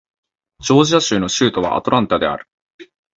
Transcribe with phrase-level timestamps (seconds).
[0.61, 2.47] ジョージア州の州都はアトランタである